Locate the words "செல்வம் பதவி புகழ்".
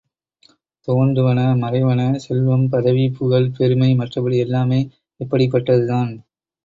2.17-3.47